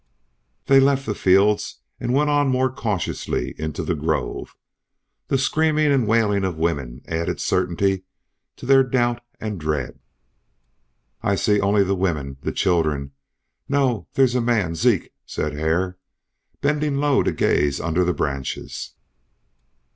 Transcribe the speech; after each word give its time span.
They 0.65 0.79
left 0.79 1.05
the 1.05 1.13
fields 1.13 1.77
and 1.99 2.11
went 2.11 2.31
on 2.31 2.47
more 2.47 2.71
cautiously 2.73 3.53
into 3.59 3.83
the 3.83 3.93
grove. 3.93 4.55
The 5.27 5.37
screaming 5.37 5.91
and 5.91 6.07
wailing 6.07 6.43
of 6.43 6.57
women 6.57 7.03
added 7.07 7.39
certainty 7.39 8.01
to 8.55 8.65
their 8.65 8.81
doubt 8.83 9.21
and 9.39 9.59
dread. 9.59 9.99
"I 11.21 11.35
see 11.35 11.61
only 11.61 11.83
the 11.83 11.93
women 11.93 12.37
the 12.41 12.51
children 12.51 13.11
no 13.69 14.07
there's 14.13 14.33
a 14.33 14.41
man 14.41 14.73
Zeke," 14.73 15.13
said 15.23 15.53
Hare, 15.53 15.99
bending 16.61 16.97
low 16.97 17.21
to 17.21 17.31
gaze 17.31 17.79
under 17.79 18.03
the 18.03 18.11
branches. 18.11 18.95